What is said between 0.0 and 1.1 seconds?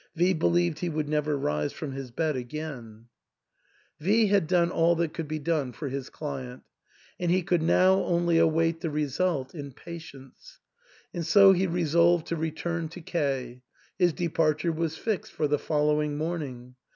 V believed he would